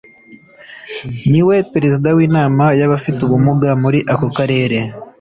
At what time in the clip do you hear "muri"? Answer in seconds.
3.83-3.99